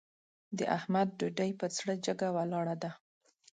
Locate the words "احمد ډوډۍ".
0.77-1.51